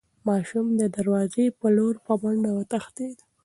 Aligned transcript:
ماشوم 0.27 0.67
د 0.79 0.81
دروازې 0.97 1.45
په 1.59 1.67
لور 1.77 1.95
په 2.05 2.13
منډه 2.21 2.51
وتښتېد. 2.53 3.17